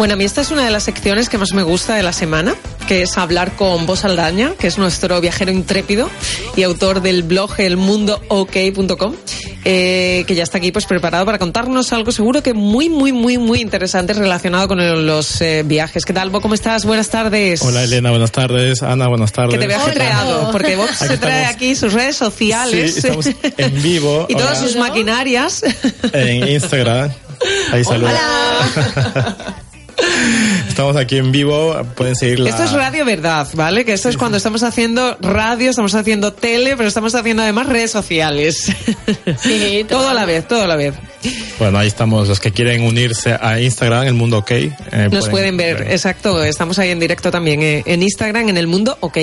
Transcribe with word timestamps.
Bueno, 0.00 0.14
a 0.14 0.16
mí 0.16 0.24
esta 0.24 0.40
es 0.40 0.50
una 0.50 0.64
de 0.64 0.70
las 0.70 0.84
secciones 0.84 1.28
que 1.28 1.36
más 1.36 1.52
me 1.52 1.62
gusta 1.62 1.94
de 1.94 2.02
la 2.02 2.14
semana, 2.14 2.54
que 2.88 3.02
es 3.02 3.18
hablar 3.18 3.54
con 3.54 3.84
Vos 3.84 4.06
Aldaña, 4.06 4.54
que 4.58 4.66
es 4.66 4.78
nuestro 4.78 5.20
viajero 5.20 5.52
intrépido 5.52 6.08
y 6.56 6.62
autor 6.62 7.02
del 7.02 7.22
blog 7.22 7.60
elmundook.com, 7.60 9.14
eh, 9.66 10.24
que 10.26 10.34
ya 10.34 10.42
está 10.42 10.56
aquí 10.56 10.72
pues 10.72 10.86
preparado 10.86 11.26
para 11.26 11.36
contarnos 11.38 11.92
algo 11.92 12.12
seguro 12.12 12.42
que 12.42 12.54
muy, 12.54 12.88
muy, 12.88 13.12
muy, 13.12 13.36
muy 13.36 13.60
interesante 13.60 14.14
relacionado 14.14 14.68
con 14.68 14.80
el- 14.80 15.06
los 15.06 15.38
eh, 15.42 15.64
viajes. 15.66 16.06
¿Qué 16.06 16.14
tal, 16.14 16.30
Bo? 16.30 16.40
¿Cómo 16.40 16.54
estás? 16.54 16.86
Buenas 16.86 17.10
tardes. 17.10 17.60
Hola 17.60 17.84
Elena, 17.84 18.08
buenas 18.08 18.32
tardes. 18.32 18.82
Ana, 18.82 19.06
buenas 19.06 19.32
tardes. 19.32 19.52
Que 19.52 19.58
te 19.58 19.66
veo 19.66 19.76
ajetreado, 19.76 20.50
porque 20.50 20.76
Aquí 20.76 20.94
se 20.94 21.18
trae 21.18 21.40
estamos. 21.42 21.54
aquí 21.56 21.74
sus 21.74 21.92
redes 21.92 22.16
sociales. 22.16 22.94
Sí, 22.94 23.00
estamos 23.00 23.26
en 23.26 23.82
vivo. 23.82 24.24
y 24.30 24.34
todas 24.34 24.60
Hola. 24.60 24.66
sus 24.66 24.76
maquinarias. 24.76 25.62
En 26.14 26.48
Instagram. 26.48 27.10
Ahí 27.70 27.84
saludos. 27.84 28.12
Estamos 30.68 30.96
aquí 30.96 31.16
en 31.16 31.32
vivo. 31.32 31.76
Pueden 31.96 32.16
seguir 32.16 32.40
la... 32.40 32.50
Esto 32.50 32.64
es 32.64 32.72
radio 32.72 33.04
verdad, 33.04 33.46
¿vale? 33.54 33.84
Que 33.84 33.92
esto 33.92 34.08
es 34.08 34.16
cuando 34.16 34.36
estamos 34.36 34.62
haciendo 34.62 35.16
radio, 35.20 35.70
estamos 35.70 35.94
haciendo 35.94 36.32
tele, 36.32 36.76
pero 36.76 36.88
estamos 36.88 37.14
haciendo 37.14 37.42
además 37.42 37.66
redes 37.66 37.90
sociales. 37.90 38.70
Sí, 39.42 39.84
todo 39.88 40.08
a 40.08 40.14
la 40.14 40.24
vez, 40.24 40.46
todo 40.48 40.62
a 40.62 40.66
la 40.66 40.76
vez. 40.76 40.94
Bueno, 41.58 41.78
ahí 41.78 41.88
estamos. 41.88 42.28
Los 42.28 42.40
que 42.40 42.52
quieren 42.52 42.82
unirse 42.82 43.36
a 43.38 43.60
Instagram, 43.60 44.06
El 44.06 44.14
Mundo 44.14 44.38
OK. 44.38 44.50
eh, 44.52 44.72
Nos 45.10 45.28
pueden 45.28 45.56
ver, 45.58 45.88
exacto. 45.90 46.42
Estamos 46.42 46.78
ahí 46.78 46.88
en 46.90 46.98
directo 46.98 47.30
también 47.30 47.62
eh, 47.62 47.82
en 47.84 48.02
Instagram, 48.02 48.48
en 48.48 48.56
el 48.56 48.66
mundo, 48.66 48.96
ok. 49.00 49.18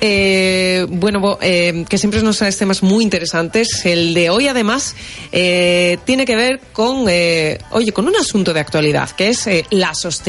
Eh, 0.00 0.86
bueno, 0.88 1.38
eh, 1.40 1.84
que 1.88 1.98
siempre 1.98 2.22
nos 2.22 2.38
traes 2.38 2.56
temas 2.56 2.82
muy 2.84 3.02
interesantes. 3.02 3.84
El 3.84 4.14
de 4.14 4.30
hoy, 4.30 4.46
además, 4.46 4.94
eh, 5.32 5.98
tiene 6.04 6.24
que 6.24 6.36
ver 6.36 6.60
con, 6.72 7.06
eh, 7.08 7.58
oye, 7.72 7.90
con 7.90 8.06
un 8.06 8.14
asunto 8.14 8.52
de 8.52 8.60
actualidad, 8.60 9.10
que 9.10 9.30
es 9.30 9.44
eh, 9.48 9.64
la 9.70 9.92
sostenibilidad. 9.94 10.23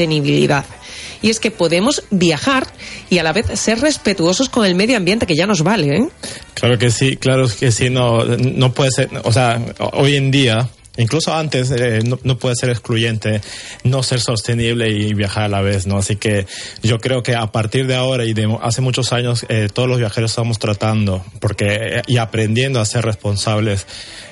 Y 1.22 1.30
es 1.30 1.40
que 1.40 1.50
podemos 1.50 2.04
viajar 2.10 2.66
y 3.10 3.18
a 3.18 3.22
la 3.22 3.32
vez 3.32 3.46
ser 3.58 3.80
respetuosos 3.80 4.48
con 4.48 4.66
el 4.66 4.74
medio 4.74 4.96
ambiente, 4.96 5.26
que 5.26 5.34
ya 5.34 5.46
nos 5.46 5.62
vale, 5.62 5.96
¿eh? 5.96 6.08
Claro 6.54 6.78
que 6.78 6.90
sí, 6.90 7.16
claro 7.16 7.46
que 7.48 7.72
sí. 7.72 7.90
No, 7.90 8.24
no 8.24 8.72
puede 8.72 8.90
ser. 8.90 9.10
O 9.24 9.32
sea, 9.32 9.60
hoy 9.92 10.16
en 10.16 10.30
día. 10.30 10.68
Incluso 10.98 11.34
antes 11.34 11.70
eh, 11.72 12.00
no, 12.06 12.18
no 12.22 12.38
puede 12.38 12.56
ser 12.56 12.70
excluyente 12.70 13.42
no 13.84 14.02
ser 14.02 14.18
sostenible 14.18 14.88
y 14.88 15.12
viajar 15.12 15.44
a 15.44 15.48
la 15.48 15.60
vez, 15.60 15.86
¿no? 15.86 15.98
Así 15.98 16.16
que 16.16 16.46
yo 16.82 16.98
creo 17.00 17.22
que 17.22 17.34
a 17.34 17.52
partir 17.52 17.86
de 17.86 17.94
ahora 17.94 18.24
y 18.24 18.32
de 18.32 18.56
hace 18.62 18.80
muchos 18.80 19.12
años 19.12 19.44
eh, 19.50 19.68
todos 19.70 19.90
los 19.90 19.98
viajeros 19.98 20.30
estamos 20.30 20.58
tratando 20.58 21.22
porque 21.38 22.00
y 22.06 22.16
aprendiendo 22.16 22.80
a 22.80 22.86
ser 22.86 23.04
responsables 23.04 23.86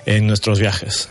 en 0.07 0.27
nuestros 0.27 0.59
viajes. 0.59 1.11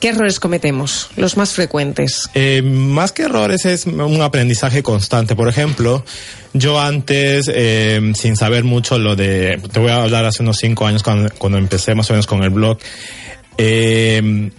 ¿Qué 0.00 0.08
errores 0.08 0.40
cometemos? 0.40 1.10
Los 1.16 1.36
más 1.36 1.52
frecuentes. 1.52 2.30
Eh, 2.32 2.62
más 2.62 3.12
que 3.12 3.24
errores 3.24 3.66
es 3.66 3.84
un 3.84 4.22
aprendizaje 4.22 4.82
constante. 4.82 5.36
Por 5.36 5.46
ejemplo, 5.46 6.04
yo 6.54 6.80
antes, 6.80 7.50
eh, 7.52 8.12
sin 8.14 8.34
saber 8.34 8.64
mucho 8.64 8.98
lo 8.98 9.14
de, 9.14 9.60
te 9.70 9.78
voy 9.78 9.90
a 9.90 10.02
hablar 10.02 10.24
hace 10.24 10.42
unos 10.42 10.56
cinco 10.56 10.86
años 10.86 11.02
cuando, 11.02 11.30
cuando 11.36 11.58
empecé 11.58 11.94
más 11.94 12.08
o 12.08 12.14
menos 12.14 12.26
con 12.26 12.42
el 12.42 12.48
blog, 12.48 12.78
eh, 13.58 14.50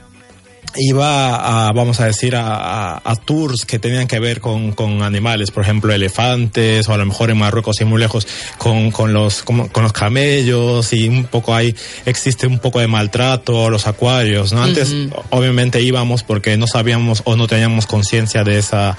iba 0.78 1.68
a, 1.68 1.72
vamos 1.74 2.00
a 2.00 2.06
decir, 2.06 2.36
a, 2.36 2.56
a- 2.96 3.02
a 3.04 3.16
tours 3.16 3.66
que 3.66 3.78
tenían 3.80 4.08
que 4.08 4.20
ver 4.20 4.40
con, 4.40 4.72
con 4.72 5.02
animales, 5.02 5.52
por 5.52 5.64
ejemplo, 5.64 5.94
elefantes, 5.94 6.88
o 6.88 6.94
a 6.94 6.98
lo 6.98 7.06
mejor 7.06 7.30
en 7.30 7.38
Marruecos 7.38 7.82
y 7.82 7.86
muy 7.86 8.00
lejos, 8.00 8.28
con, 8.58 8.92
con 8.92 9.12
los, 9.14 9.44
con, 9.44 9.68
con 9.70 9.84
los 9.84 9.94
camellos, 9.94 10.94
y 10.94 11.08
un 11.10 11.26
poco 11.26 11.54
ahí 11.56 11.76
existe 12.06 12.48
un 12.48 12.60
poco 12.60 12.80
de 12.80 12.88
maltrato, 12.88 13.70
los 13.70 13.88
acuarios, 13.88 14.54
¿no? 14.54 14.64
Antes, 14.64 14.94
obviamente 15.30 15.82
íbamos 15.82 16.24
porque 16.24 16.56
no 16.58 16.68
sabíamos 16.68 17.22
o 17.26 17.36
no 17.36 17.48
teníamos 17.48 17.86
conciencia 17.86 18.44
de 18.44 18.58
esa, 18.60 18.96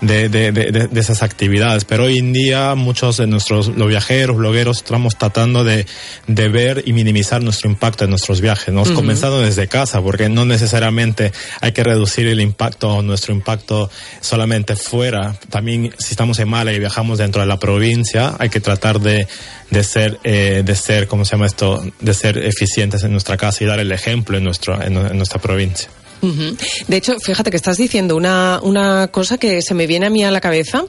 de, 0.00 0.28
de, 0.28 0.50
de, 0.52 0.72
de- 0.72 1.00
esas 1.00 1.22
actividades, 1.22 1.84
pero 1.84 2.04
hoy 2.04 2.18
en 2.18 2.32
día 2.32 2.74
muchos 2.74 3.16
de 3.18 3.26
nuestros 3.26 3.68
los 3.68 3.88
viajeros, 3.88 4.36
blogueros, 4.36 4.78
estamos 4.78 5.16
tratando 5.16 5.62
de, 5.64 5.86
de 6.26 6.48
ver 6.48 6.82
y 6.86 6.92
minimizar 6.92 7.42
nuestro 7.42 7.68
impacto 7.70 8.04
en 8.04 8.10
nuestros 8.10 8.40
viajes, 8.40 8.72
¿no? 8.72 8.82
Ujú. 8.82 8.94
Comenzando 8.94 9.40
desde 9.40 9.68
casa, 9.68 10.00
porque 10.00 10.28
no 10.28 10.44
necesariamente 10.44 11.11
hay 11.60 11.72
que 11.72 11.84
reducir 11.84 12.26
el 12.26 12.40
impacto, 12.40 13.02
nuestro 13.02 13.34
impacto 13.34 13.90
solamente 14.20 14.76
fuera. 14.76 15.34
También 15.50 15.94
si 15.98 16.12
estamos 16.12 16.38
en 16.38 16.48
Mala 16.48 16.72
y 16.72 16.78
viajamos 16.78 17.18
dentro 17.18 17.40
de 17.40 17.46
la 17.46 17.58
provincia, 17.58 18.34
hay 18.38 18.48
que 18.48 18.60
tratar 18.60 19.00
de, 19.00 19.26
de 19.70 19.84
ser, 19.84 20.18
eh, 20.24 20.62
de 20.64 20.76
ser, 20.76 21.08
¿cómo 21.08 21.24
se 21.24 21.32
llama 21.32 21.46
esto? 21.46 21.82
De 22.00 22.14
ser 22.14 22.38
eficientes 22.38 23.02
en 23.04 23.12
nuestra 23.12 23.36
casa 23.36 23.64
y 23.64 23.66
dar 23.66 23.80
el 23.80 23.92
ejemplo 23.92 24.36
en 24.38 24.42
en 24.42 25.16
nuestra 25.16 25.40
provincia. 25.40 25.88
De 26.22 26.96
hecho, 26.96 27.18
fíjate 27.18 27.50
que 27.50 27.56
estás 27.56 27.76
diciendo 27.76 28.16
una, 28.16 28.60
una 28.62 29.08
cosa 29.08 29.38
que 29.38 29.60
se 29.60 29.74
me 29.74 29.88
viene 29.88 30.06
a 30.06 30.10
mí 30.10 30.24
a 30.24 30.30
la 30.30 30.40
cabeza. 30.40 30.84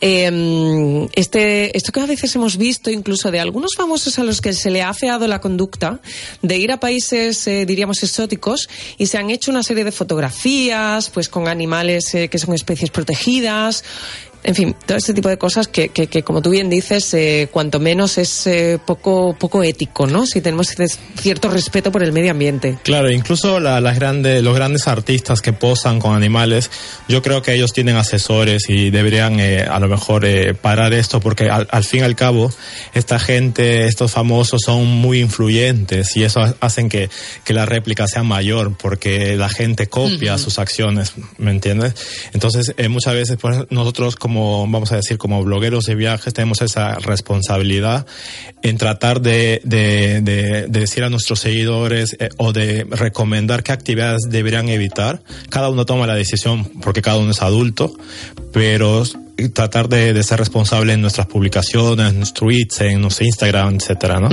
Eh, 0.00 1.08
este, 1.12 1.76
esto 1.76 1.92
que 1.92 2.00
a 2.00 2.06
veces 2.06 2.34
hemos 2.36 2.56
visto, 2.56 2.90
incluso 2.90 3.30
de 3.30 3.38
algunos 3.38 3.74
famosos 3.76 4.18
a 4.18 4.24
los 4.24 4.40
que 4.40 4.54
se 4.54 4.70
le 4.70 4.82
ha 4.82 4.88
afeado 4.88 5.26
la 5.28 5.40
conducta, 5.40 6.00
de 6.40 6.56
ir 6.56 6.72
a 6.72 6.80
países, 6.80 7.46
eh, 7.46 7.66
diríamos, 7.66 8.02
exóticos, 8.02 8.68
y 8.96 9.06
se 9.06 9.18
han 9.18 9.30
hecho 9.30 9.50
una 9.50 9.62
serie 9.62 9.84
de 9.84 9.92
fotografías, 9.92 11.10
pues 11.10 11.28
con 11.28 11.48
animales 11.48 12.14
eh, 12.14 12.28
que 12.28 12.38
son 12.38 12.54
especies 12.54 12.90
protegidas. 12.90 13.84
En 14.48 14.54
fin, 14.54 14.74
todo 14.86 14.96
este 14.96 15.12
tipo 15.12 15.28
de 15.28 15.36
cosas 15.36 15.68
que, 15.68 15.90
que, 15.90 16.06
que, 16.06 16.22
como 16.22 16.40
tú 16.40 16.48
bien 16.48 16.70
dices, 16.70 17.12
eh, 17.12 17.48
cuanto 17.52 17.80
menos 17.80 18.16
es 18.16 18.46
eh, 18.46 18.78
poco, 18.82 19.36
poco 19.38 19.62
ético, 19.62 20.06
¿no? 20.06 20.24
Si 20.24 20.40
tenemos 20.40 20.74
cierto 21.20 21.50
respeto 21.50 21.92
por 21.92 22.02
el 22.02 22.12
medio 22.12 22.30
ambiente. 22.30 22.78
Claro, 22.82 23.10
incluso 23.10 23.60
la- 23.60 23.82
las 23.82 23.96
grandes, 23.96 24.42
los 24.42 24.54
grandes 24.56 24.88
artistas 24.88 25.42
que 25.42 25.52
posan 25.52 25.98
con 26.00 26.16
animales, 26.16 26.70
yo 27.08 27.20
creo 27.20 27.42
que 27.42 27.52
ellos 27.54 27.74
tienen 27.74 27.96
asesores 27.96 28.70
y 28.70 28.88
deberían 28.88 29.38
eh, 29.38 29.64
a 29.70 29.78
lo 29.80 29.88
mejor 29.88 30.24
eh, 30.24 30.54
parar 30.54 30.94
esto 30.94 31.20
porque 31.20 31.50
al, 31.50 31.68
al 31.70 31.84
fin 31.84 32.00
y 32.00 32.04
al 32.04 32.16
cabo 32.16 32.50
esta 32.94 33.18
gente, 33.18 33.86
estos 33.86 34.12
famosos 34.12 34.62
son 34.64 34.86
muy 34.86 35.20
influyentes 35.20 36.16
y 36.16 36.24
eso 36.24 36.40
ha- 36.40 36.54
hacen 36.60 36.88
que, 36.88 37.10
que 37.44 37.52
la 37.52 37.66
réplica 37.66 38.06
sea 38.06 38.22
mayor 38.22 38.78
porque 38.78 39.36
la 39.36 39.50
gente 39.50 39.88
copia 39.88 40.36
Ujú. 40.36 40.44
sus 40.44 40.58
acciones, 40.58 41.12
¿me 41.36 41.50
entiendes? 41.50 41.92
Entonces 42.32 42.72
eh, 42.78 42.88
muchas 42.88 43.12
veces 43.12 43.36
pues, 43.38 43.58
nosotros 43.68 44.16
como, 44.16 44.37
vamos 44.68 44.92
a 44.92 44.96
decir, 44.96 45.18
como 45.18 45.42
blogueros 45.44 45.84
de 45.84 45.94
viajes 45.94 46.32
tenemos 46.34 46.60
esa 46.62 46.94
responsabilidad 46.94 48.06
en 48.62 48.78
tratar 48.78 49.20
de, 49.20 49.60
de, 49.64 50.20
de- 50.22 50.66
de 50.68 50.80
decir 50.80 51.04
a 51.04 51.10
nuestros 51.10 51.40
seguidores 51.40 52.16
eh, 52.18 52.28
o 52.38 52.52
de 52.52 52.84
recomendar 52.90 53.62
qué 53.62 53.72
actividades 53.72 54.22
deberían 54.28 54.68
evitar. 54.68 55.22
Cada 55.50 55.68
uno 55.70 55.84
toma 55.86 56.06
la 56.06 56.14
decisión 56.14 56.64
porque 56.82 57.02
cada 57.02 57.18
uno 57.18 57.30
es 57.32 57.42
adulto, 57.42 57.94
pero 58.52 59.04
tratar 59.52 59.88
de, 59.88 60.12
de 60.12 60.22
ser 60.22 60.38
responsable 60.38 60.92
en 60.92 61.00
nuestras 61.00 61.26
publicaciones, 61.26 62.10
en 62.10 62.16
nuestros 62.18 62.38
tweets, 62.38 62.80
en 62.80 63.00
nuestro 63.00 63.26
Instagram, 63.26 63.76
etcétera, 63.76 64.20
¿no? 64.20 64.28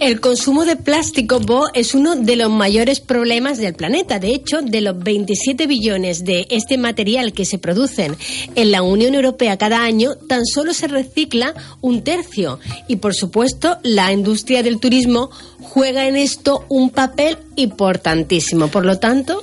El 0.00 0.20
consumo 0.20 0.64
de 0.64 0.76
plástico, 0.76 1.40
Bo, 1.40 1.68
es 1.74 1.94
uno 1.94 2.16
de 2.16 2.36
los 2.36 2.50
mayores 2.50 3.00
problemas 3.00 3.58
del 3.58 3.74
planeta. 3.74 4.18
De 4.18 4.28
hecho, 4.28 4.62
de 4.62 4.80
los 4.80 4.98
27 4.98 5.66
billones 5.66 6.24
de 6.24 6.46
este 6.50 6.78
material 6.78 7.32
que 7.32 7.44
se 7.44 7.58
producen 7.58 8.16
en 8.54 8.70
la 8.70 8.82
Unión 8.82 9.14
Europea 9.14 9.58
cada 9.58 9.82
año, 9.82 10.14
tan 10.14 10.46
solo 10.46 10.72
se 10.72 10.88
recicla 10.88 11.54
un 11.80 12.02
tercio. 12.02 12.58
Y, 12.86 12.96
por 12.96 13.14
supuesto, 13.14 13.78
la 13.82 14.12
industria 14.12 14.62
del 14.62 14.80
turismo 14.80 15.30
juega 15.60 16.06
en 16.06 16.16
esto 16.16 16.64
un 16.68 16.90
papel 16.90 17.38
importantísimo. 17.56 18.68
Por 18.68 18.86
lo 18.86 18.98
tanto, 18.98 19.42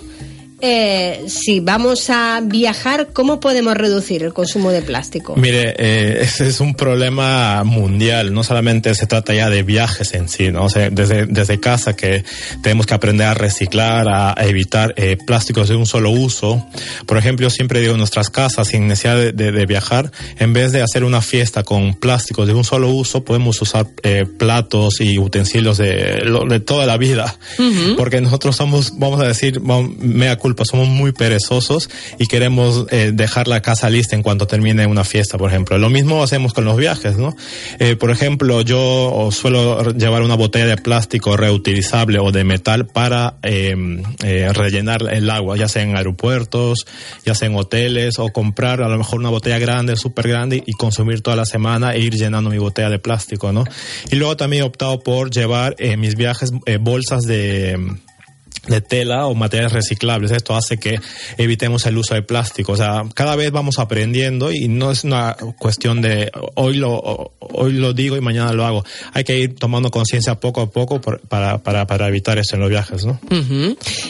eh, 0.68 1.26
si 1.28 1.60
vamos 1.60 2.10
a 2.10 2.42
viajar, 2.44 3.10
¿cómo 3.14 3.40
podemos 3.40 3.76
reducir 3.76 4.24
el 4.24 4.34
consumo 4.34 4.72
de 4.72 4.82
plástico? 4.82 5.36
Mire, 5.36 5.76
eh, 5.78 6.18
ese 6.22 6.48
es 6.48 6.60
un 6.60 6.74
problema 6.74 7.64
mundial, 7.64 8.34
no 8.34 8.44
solamente 8.44 8.96
se 8.96 9.06
trata 9.06 9.34
ya 9.36 9.50
de 9.52 9.62
viajes 9.62 10.14
en 10.16 10.28
sí, 10.28 10.52
¿no? 10.52 10.66
O 10.66 10.70
sea, 10.70 10.90
desde, 10.90 11.28
desde 11.28 11.60
casa 11.60 11.96
que 11.96 12.24
tenemos 12.64 12.88
que 12.88 12.96
aprender 12.96 13.28
a 13.28 13.34
reciclar, 13.36 14.08
a, 14.10 14.32
a 14.36 14.46
evitar 14.46 14.94
eh, 14.98 15.18
plásticos 15.28 15.70
de 15.70 15.76
un 15.76 15.86
solo 15.86 16.10
uso. 16.10 16.66
Por 17.06 17.18
ejemplo, 17.18 17.50
siempre 17.52 17.80
digo 17.82 17.94
en 17.94 18.00
nuestras 18.00 18.30
casas, 18.32 18.68
sin 18.70 18.88
necesidad 18.88 19.18
de, 19.18 19.32
de- 19.34 19.52
de 19.52 19.66
viajar, 19.68 20.12
en 20.40 20.54
vez 20.54 20.72
de 20.72 20.82
hacer 20.82 21.04
una 21.04 21.22
fiesta 21.22 21.62
con 21.64 21.94
plásticos 21.94 22.48
de 22.48 22.54
un 22.54 22.64
solo 22.64 22.90
uso, 22.90 23.24
podemos 23.24 23.62
usar 23.62 23.86
eh, 24.04 24.26
platos 24.26 25.00
y 25.02 25.20
utensilios 25.20 25.78
de, 25.78 26.24
de 26.50 26.60
toda 26.60 26.86
la 26.88 26.98
vida. 26.98 27.36
Porque 27.98 28.22
nosotros 28.22 28.56
somos, 28.56 28.94
vamos 28.98 29.20
a 29.22 29.26
decir, 29.28 29.62
mea 29.62 30.38
culpa 30.38 30.55
culpa, 30.56 30.64
somos 30.66 30.88
muy 30.88 31.12
perezosos 31.12 31.90
y 32.18 32.28
queremos 32.28 32.86
eh, 32.90 33.12
dejar 33.14 33.48
la 33.48 33.62
casa 33.62 33.90
lista 33.90 34.16
en 34.16 34.24
cuanto 34.24 34.48
termine 34.48 34.88
una 34.88 35.04
fiesta, 35.04 35.38
por 35.38 35.50
ejemplo. 35.50 35.78
Lo 35.78 35.90
mismo 35.90 36.24
hacemos 36.24 36.54
con 36.54 36.66
los 36.66 36.78
viajes, 36.78 37.18
¿no? 37.18 37.36
Eh, 37.80 37.96
por 37.96 38.12
ejemplo, 38.12 38.62
yo 38.62 39.30
suelo 39.32 39.92
llevar 39.92 40.22
una 40.22 40.36
botella 40.36 40.68
de 40.68 40.78
plástico 40.78 41.36
reutilizable 41.36 42.20
o 42.20 42.32
de 42.32 42.44
metal 42.44 42.88
para 42.88 43.36
em, 43.42 44.02
eh, 44.24 44.50
rellenar 44.54 45.02
el 45.12 45.30
agua, 45.30 45.58
ya 45.58 45.68
sea 45.68 45.84
en 45.84 45.96
aeropuertos, 45.96 46.86
ya 47.26 47.36
sea 47.36 47.48
en 47.50 47.56
hoteles, 47.56 48.18
o 48.20 48.30
comprar 48.30 48.82
a 48.82 48.88
lo 48.88 48.98
mejor 48.98 49.20
una 49.20 49.30
botella 49.30 49.60
grande, 49.60 49.96
súper 49.98 50.28
grande, 50.28 50.64
y 50.66 50.74
consumir 50.74 51.22
toda 51.22 51.36
la 51.36 51.46
semana 51.46 51.94
e 51.94 52.00
ir 52.00 52.16
llenando 52.16 52.50
mi 52.50 52.58
botella 52.58 52.90
de 52.90 53.00
plástico, 53.00 53.52
¿no? 53.52 53.66
Y 54.12 54.16
luego 54.16 54.38
también 54.38 54.64
he 54.64 54.66
optado 54.66 55.00
por 55.00 55.30
llevar 55.30 55.76
en 55.80 56.00
mis 56.00 56.16
viajes 56.16 56.52
bolsas 56.80 57.24
de 57.24 57.78
de 58.68 58.82
tela 58.82 59.28
o 59.28 59.36
materiales 59.36 59.74
reciclables. 59.74 60.32
Esto 60.32 60.56
hace 60.56 60.78
que 60.78 61.00
evitemos 61.38 61.86
el 61.86 61.98
uso 61.98 62.16
de 62.16 62.22
plástico. 62.22 62.74
O 62.74 62.78
sea, 62.78 63.04
cada 63.14 63.36
vez 63.36 63.52
vamos 63.52 63.80
aprendiendo 63.80 64.52
y 64.52 64.68
no 64.68 64.92
es 64.92 65.04
una 65.04 65.36
cuestión 65.60 66.02
de 66.02 66.32
hoy 66.56 66.76
lo, 66.76 67.34
hoy 67.56 67.74
lo 67.74 67.94
digo 67.94 68.18
y 68.18 68.22
mañana 68.22 68.54
lo 68.54 68.66
hago. 68.66 68.86
Hay 69.14 69.24
que 69.24 69.38
ir 69.38 69.56
tomando 69.56 69.92
conciencia 69.92 70.40
poco 70.40 70.62
a 70.62 70.70
poco 70.70 71.02
para, 71.02 71.58
para, 71.58 71.88
para, 71.88 72.08
evitar 72.08 72.38
eso 72.38 72.56
en 72.56 72.62
los 72.62 72.70
viajes, 72.70 73.06
¿no? 73.06 73.20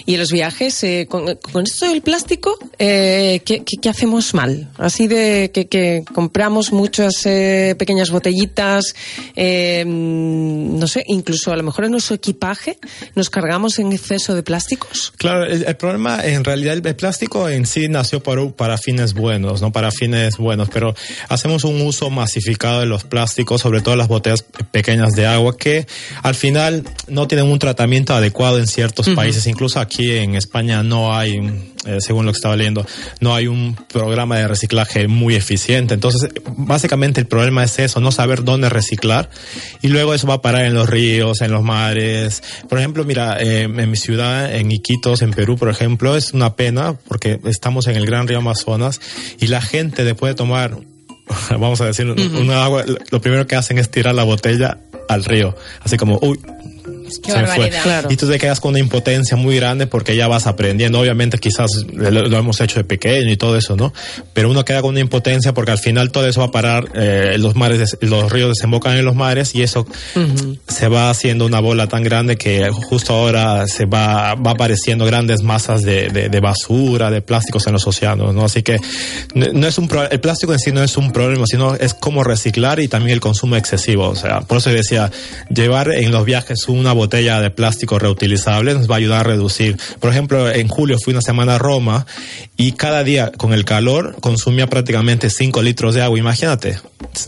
Y 0.05 0.13
en 0.13 0.19
los 0.19 0.31
viajes, 0.31 0.83
eh, 0.83 1.07
con, 1.09 1.27
esto 1.63 1.87
del 1.87 2.01
plástico, 2.01 2.57
eh, 2.77 3.41
¿qué, 3.45 3.63
qué, 3.63 3.89
hacemos 3.89 4.33
mal? 4.33 4.69
Así 4.77 5.07
de 5.07 5.51
que, 5.53 5.67
que 5.67 6.03
compramos 6.13 6.71
muchas 6.71 7.25
eh, 7.25 7.75
pequeñas 7.77 8.11
botellitas, 8.11 8.95
eh, 9.35 9.83
no 9.85 10.87
sé, 10.87 11.03
incluso 11.07 11.51
a 11.51 11.57
lo 11.57 11.63
mejor 11.63 11.85
en 11.85 11.91
nuestro 11.91 12.15
equipaje 12.15 12.77
nos 13.15 13.29
cargamos 13.29 13.79
en 13.79 13.91
exceso 13.91 14.35
de 14.35 14.43
plásticos? 14.43 15.13
Claro, 15.17 15.45
el, 15.45 15.75
problema 15.75 16.23
en 16.23 16.43
realidad 16.43 16.73
el, 16.73 16.95
plástico 16.95 17.49
en 17.49 17.65
sí 17.65 17.87
nació 17.89 18.21
para, 18.21 18.47
para 18.49 18.77
fines 18.77 19.13
buenos, 19.13 19.61
no 19.61 19.71
para 19.71 19.91
fines 19.91 20.37
buenos, 20.37 20.69
pero 20.69 20.95
hacemos 21.29 21.63
un 21.63 21.81
uso 21.81 22.09
masificado 22.09 22.79
de 22.79 22.85
los 22.85 23.03
plásticos, 23.03 23.34
sobre 23.57 23.81
todo 23.81 23.95
las 23.95 24.07
botellas 24.07 24.43
pequeñas 24.71 25.11
de 25.13 25.25
agua, 25.25 25.57
que 25.57 25.85
al 26.23 26.35
final 26.35 26.83
no 27.07 27.27
tienen 27.27 27.47
un 27.47 27.59
tratamiento 27.59 28.13
adecuado 28.13 28.59
en 28.59 28.67
ciertos 28.67 29.09
países. 29.09 29.47
Incluso 29.47 29.79
aquí 29.79 30.11
en 30.11 30.35
España 30.35 30.83
no 30.83 31.15
hay, 31.15 31.37
eh, 31.85 31.97
según 31.99 32.25
lo 32.25 32.31
que 32.31 32.37
estaba 32.37 32.55
leyendo, 32.55 32.85
no 33.19 33.35
hay 33.35 33.47
un 33.47 33.75
programa 33.75 34.37
de 34.37 34.47
reciclaje 34.47 35.07
muy 35.07 35.35
eficiente. 35.35 35.93
Entonces, 35.93 36.29
básicamente 36.57 37.19
el 37.19 37.27
problema 37.27 37.63
es 37.63 37.77
eso, 37.79 37.99
no 37.99 38.11
saber 38.11 38.43
dónde 38.43 38.69
reciclar 38.69 39.29
y 39.81 39.89
luego 39.89 40.13
eso 40.13 40.27
va 40.27 40.35
a 40.35 40.41
parar 40.41 40.65
en 40.65 40.73
los 40.73 40.89
ríos, 40.89 41.41
en 41.41 41.51
los 41.51 41.63
mares. 41.63 42.41
Por 42.69 42.79
ejemplo, 42.79 43.03
mira, 43.03 43.37
eh, 43.41 43.63
en 43.63 43.91
mi 43.91 43.97
ciudad 43.97 44.53
en 44.53 44.71
Iquitos, 44.71 45.21
en 45.21 45.31
Perú, 45.31 45.57
por 45.57 45.69
ejemplo, 45.69 46.15
es 46.15 46.33
una 46.33 46.55
pena 46.55 46.97
porque 47.07 47.39
estamos 47.45 47.87
en 47.87 47.95
el 47.95 48.05
gran 48.05 48.27
río 48.27 48.39
Amazonas 48.39 48.99
y 49.39 49.47
la 49.47 49.61
gente 49.61 50.03
después 50.03 50.31
de 50.31 50.35
tomar, 50.35 50.77
vamos 51.51 51.81
a 51.81 51.85
decir, 51.85 52.05
una 52.07 52.63
agua, 52.63 52.83
lo 53.11 53.21
primero 53.21 53.47
que 53.47 53.55
hacen 53.55 53.77
es 53.77 53.89
tirar 53.89 54.15
la 54.15 54.23
botella 54.23 54.77
al 55.09 55.23
río. 55.23 55.55
Así 55.81 55.97
como, 55.97 56.19
uy, 56.21 56.39
se 57.09 57.45
fue. 57.47 57.71
Y 58.09 58.15
tú 58.17 58.27
te 58.27 58.37
quedas 58.37 58.59
con 58.59 58.71
una 58.71 58.79
impotencia 58.79 59.37
muy 59.37 59.55
grande 59.55 59.87
porque 59.87 60.15
ya 60.15 60.27
vas 60.27 60.47
aprendiendo. 60.47 60.99
Obviamente 60.99 61.37
quizás 61.37 61.71
lo, 61.93 62.37
hemos 62.37 62.61
hecho 62.61 62.79
de 62.79 62.83
pequeño 62.83 63.31
y 63.31 63.37
todo 63.37 63.57
eso, 63.57 63.75
¿no? 63.75 63.93
Pero 64.33 64.49
uno 64.49 64.65
queda 64.65 64.81
con 64.81 64.91
una 64.91 64.99
impotencia 64.99 65.53
porque 65.53 65.71
al 65.71 65.79
final 65.79 66.11
todo 66.11 66.27
eso 66.27 66.41
va 66.41 66.47
a 66.47 66.51
parar, 66.51 66.89
eh, 66.95 67.37
los 67.37 67.55
mares, 67.55 67.97
los 68.01 68.31
ríos 68.31 68.49
desembocan 68.49 68.97
en 68.97 69.05
los 69.05 69.15
mares 69.15 69.55
y 69.55 69.61
eso 69.61 69.85
se 70.67 70.87
va 70.87 71.09
haciendo 71.09 71.45
una 71.45 71.59
bola 71.59 71.87
tan 71.87 72.03
grande 72.03 72.37
que 72.37 72.69
justo 72.71 73.13
ahora 73.13 73.67
se 73.67 73.85
va, 73.85 74.35
va 74.35 74.51
apareciendo 74.51 75.05
grandes 75.05 75.41
masas 75.41 75.81
de, 75.81 76.09
de, 76.09 76.39
basura, 76.39 77.09
de 77.09 77.21
plásticos 77.21 77.67
en 77.67 77.73
los 77.73 77.87
océanos, 77.87 78.33
¿no? 78.33 78.45
Así 78.45 78.63
que 78.63 78.79
no 79.33 79.67
es 79.67 79.77
un 79.77 79.89
el 80.11 80.19
plástico 80.19 80.53
en 80.53 80.59
sí 80.59 80.71
no 80.71 80.83
es 80.83 80.97
un 80.97 81.11
problema, 81.11 81.45
sino 81.47 81.75
es 81.75 81.93
cómo 81.93 82.23
reciclar 82.23 82.79
y 82.79 82.87
también 82.87 83.13
el 83.13 83.19
consumo 83.19 83.55
excesivo. 83.55 84.09
O 84.09 84.15
sea, 84.15 84.41
por 84.41 84.57
eso 84.57 84.69
decía, 84.69 85.11
llevar 85.49 85.91
en 85.91 86.11
los 86.11 86.25
viajes 86.25 86.67
una 86.67 86.93
botella 86.95 87.41
de 87.41 87.49
plástico 87.51 87.99
reutilizable 87.99 88.73
nos 88.73 88.89
va 88.89 88.95
a 88.95 88.97
ayudar 88.97 89.21
a 89.21 89.23
reducir. 89.23 89.77
Por 89.99 90.09
ejemplo, 90.11 90.49
en 90.51 90.67
julio 90.67 90.97
fui 91.03 91.13
una 91.13 91.21
semana 91.21 91.55
a 91.55 91.57
Roma 91.57 92.05
y 92.57 92.73
cada 92.73 93.03
día 93.03 93.31
con 93.37 93.53
el 93.53 93.65
calor 93.65 94.15
consumía 94.19 94.67
prácticamente 94.67 95.29
5 95.29 95.61
litros 95.61 95.95
de 95.95 96.01
agua. 96.01 96.17
Imagínate, 96.17 96.79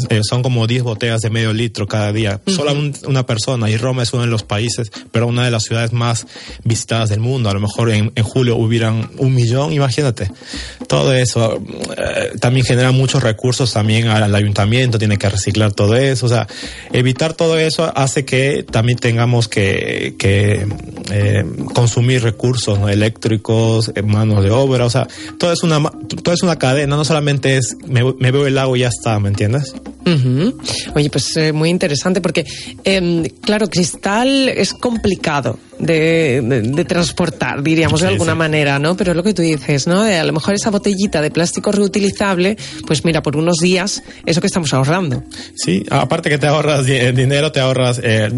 eh, 0.10 0.22
son 0.24 0.44
como 0.44 0.68
10 0.68 0.84
botellas 0.84 1.22
de 1.22 1.30
medio 1.30 1.54
litro 1.54 1.88
cada 1.88 2.12
día. 2.12 2.42
Solo 2.48 2.74
una 3.06 3.25
persona 3.25 3.69
y 3.69 3.78
Roma 3.78 4.04
es 4.04 4.14
uno 4.14 4.24
de 4.24 4.30
los 4.30 4.44
países, 4.44 4.92
pero 5.12 5.28
una 5.28 5.46
de 5.46 5.52
las 5.52 5.64
ciudades 5.64 5.94
más 5.94 6.28
visitadas 6.64 7.10
del 7.10 7.19
mundo. 7.19 7.50
A 7.50 7.54
lo 7.54 7.60
mejor 7.60 7.92
en, 7.92 8.12
julio 8.24 8.58
hubieran 8.58 9.10
un 9.18 9.34
millón, 9.34 9.74
imagínate. 9.74 10.31
Todo 10.88 11.14
eso 11.14 11.62
eh, 11.98 12.31
también 12.40 12.66
genera 12.66 12.92
muchos 12.92 13.24
recursos 13.24 13.74
también 13.74 14.08
al 14.08 14.34
ayuntamiento, 14.34 14.98
tiene 14.98 15.18
que 15.18 15.30
reciclar 15.30 15.72
todo 15.74 15.96
eso. 15.96 16.25
O 16.25 16.30
sea, 16.30 16.48
evitar 16.92 17.34
todo 17.34 17.58
eso 17.58 17.92
hace 17.96 18.25
que 18.25 18.64
también 18.64 18.98
tengamos 18.98 19.48
que 19.48 19.98
que, 20.18 20.68
eh, 21.12 21.46
consumir 21.74 22.24
recursos 22.24 22.80
eléctricos, 22.90 23.92
manos 24.06 24.44
de 24.44 24.52
obra, 24.52 24.86
o 24.86 24.90
sea, 24.90 25.08
todo 25.38 25.52
es 25.52 25.64
una, 25.64 25.81
todo 26.24 26.34
es 26.34 26.44
una 26.44 26.58
cadena, 26.58 26.96
no 26.96 27.06
solamente 27.06 27.58
es 27.58 27.78
me, 27.88 28.04
veo 28.31 28.48
el 28.48 28.56
lago 28.56 28.75
y 28.75 28.81
ya 28.81 28.90
está, 28.90 29.19
¿me 29.19 29.30
entiendes? 29.30 29.56
Oye, 30.95 31.09
pues 31.09 31.36
eh, 31.38 31.51
muy 31.51 31.69
interesante 31.69 32.21
porque, 32.21 32.45
em, 32.83 33.25
claro, 33.42 33.68
cristal 33.68 34.50
es 34.50 34.74
complicado 34.74 35.59
de, 35.80 36.86
transportar, 36.88 37.62
diríamos 37.62 38.02
de 38.02 38.08
alguna 38.08 38.36
manera, 38.36 38.80
¿no? 38.80 38.96
Pero 38.96 39.14
lo 39.14 39.24
que 39.24 39.34
tú 39.34 39.42
dices, 39.42 39.88
¿no? 39.88 40.02
a 40.02 40.24
lo 40.24 40.34
mejor 40.34 40.56
esa 40.56 40.70
botellita 40.70 41.22
de 41.22 41.32
plástico 41.32 41.72
reutilizable, 41.72 42.58
pues 42.86 43.04
mira, 43.06 43.22
por 43.22 43.36
unos 43.36 43.58
días, 43.58 44.04
eso 44.26 44.42
que 44.42 44.48
estamos 44.48 44.74
ahorrando. 44.74 45.24
Sí, 45.56 45.84
aparte 45.90 46.30
que 46.30 46.38
te 46.38 46.48
ahorras 46.48 46.86
dinero, 46.86 47.52
te 47.52 47.60
ahorras 47.60 48.00
eh, 48.04 48.30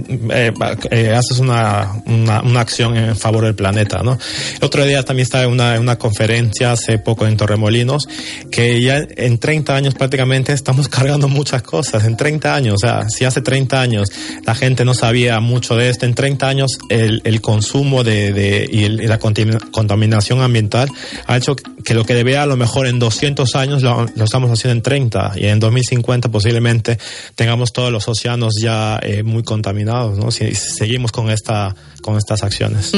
haces 1.16 1.40
una, 1.40 2.02
una, 2.06 2.42
una, 2.42 2.60
acción 2.60 2.96
en 2.96 3.16
favor 3.16 3.46
del 3.46 3.56
planeta, 3.56 4.02
¿no? 4.04 4.18
El 4.60 4.66
otro 4.66 4.86
día 4.86 5.04
también 5.04 5.24
estaba 5.24 5.46
en 5.46 5.52
una, 5.52 5.80
una 5.80 5.98
conferencia 5.98 6.72
hace 6.72 7.00
poco 7.00 7.26
en 7.26 7.38
Torremolinos, 7.38 8.08
que 8.52 8.82
ya 8.82 9.02
en 9.16 9.38
30 9.38 9.76
años 9.76 9.96
prácticamente 9.96 10.54
estamos 10.54 10.88
cargando 10.90 11.28
muchas 11.28 11.62
cosas, 11.62 12.04
en 12.06 12.18
30 12.18 12.56
años, 12.56 12.76
o 12.76 12.80
sea, 12.80 13.10
si 13.10 13.26
hace 13.26 13.42
30 13.42 13.80
años 13.80 14.10
la 14.46 14.56
gente 14.56 14.86
no 14.86 14.94
sabía 14.94 15.40
mucho 15.40 15.76
de 15.76 15.90
esto, 15.90 16.06
en 16.06 16.16
30 16.16 16.48
años 16.48 16.78
el, 16.90 17.22
el 17.30 17.42
consumo 17.42 18.04
de, 18.04 18.34
de 18.34 18.68
y, 18.70 18.90
la 18.90 19.20
contaminación 19.20 20.42
ambiental 20.42 20.90
ha 21.28 21.38
hecho 21.38 21.56
que 21.56 21.94
lo 21.94 22.04
que 22.04 22.14
debía 22.14 22.44
a 22.44 22.46
lo 22.46 22.58
mejor 22.58 22.88
en 22.88 23.00
200 23.00 23.56
años 23.56 23.82
lo, 23.82 24.06
lo 24.16 24.24
estamos 24.24 24.52
haciendo 24.52 24.78
en 24.78 24.82
30 24.82 25.34
y 25.38 25.46
en 25.46 25.60
2050 25.60 26.30
posiblemente 26.30 26.98
tengamos 27.36 27.72
todos 27.72 27.92
los 27.92 28.08
océanos 28.08 28.56
ya 28.62 29.00
eh, 29.02 29.24
muy 29.24 29.44
contaminados, 29.44 30.18
¿no? 30.18 30.32
Si, 30.32 30.54
seguimos 30.54 31.12
con 31.12 31.30
esta 31.30 31.76
con 32.02 32.18
estas 32.18 32.44
acciones. 32.44 32.92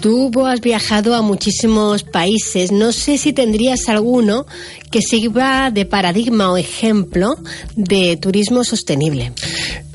Tú 0.00 0.30
has 0.46 0.60
viajado 0.60 1.14
a 1.14 1.22
muchísimos 1.22 2.02
países. 2.02 2.72
No 2.72 2.92
sé 2.92 3.18
si 3.18 3.32
tendrías 3.32 3.88
alguno 3.88 4.46
que 4.90 5.02
sirva 5.02 5.70
de 5.70 5.86
paradigma 5.86 6.50
o 6.50 6.56
ejemplo 6.56 7.36
de 7.76 8.16
turismo 8.16 8.64
sostenible. 8.64 9.32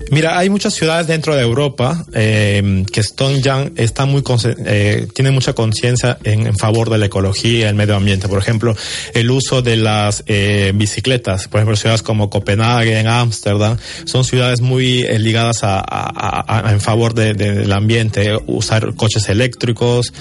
Mira, 0.09 0.37
hay 0.37 0.49
muchas 0.49 0.73
ciudades 0.73 1.07
dentro 1.07 1.35
de 1.35 1.41
Europa 1.41 2.05
eh, 2.13 2.85
que 2.91 3.01
están 3.01 3.41
ya 3.41 3.56
están 3.75 4.09
muy 4.09 4.23
eh, 4.65 5.07
tienen 5.13 5.33
mucha 5.33 5.53
conciencia 5.53 6.17
en, 6.23 6.55
favor 6.57 6.89
de 6.89 6.97
la 6.97 7.05
ecología 7.05 7.69
el 7.69 7.75
medio 7.75 7.95
ambiente. 7.95 8.27
Por 8.27 8.39
ejemplo, 8.39 8.75
el 9.13 9.29
uso 9.31 9.61
de 9.61 9.77
las 9.77 10.23
eh, 10.27 10.71
bicicletas. 10.75 11.47
Por 11.47 11.59
ejemplo, 11.59 11.75
ciudades 11.75 12.01
como 12.01 12.29
Copenhague, 12.29 12.97
Ámsterdam, 13.07 13.77
son 14.05 14.23
ciudades 14.23 14.61
muy 14.61 15.03
eh, 15.03 15.19
ligadas 15.19 15.63
a, 15.63 15.79
a, 15.79 16.67
a, 16.69 16.71
en 16.71 16.81
favor 16.81 17.13
de, 17.13 17.33
de, 17.33 17.53
del 17.53 17.71
ambiente. 17.71 18.37
Usar 18.47 18.93
coches 18.95 19.29
eléctricos, 19.29 20.13